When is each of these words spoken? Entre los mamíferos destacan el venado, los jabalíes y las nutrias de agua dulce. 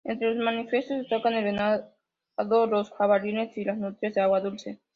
Entre 0.03 0.33
los 0.33 0.43
mamíferos 0.43 0.89
destacan 0.89 1.35
el 1.35 1.43
venado, 1.43 1.91
los 2.43 2.89
jabalíes 2.89 3.55
y 3.55 3.65
las 3.65 3.77
nutrias 3.77 4.15
de 4.15 4.21
agua 4.21 4.39
dulce. 4.39 4.79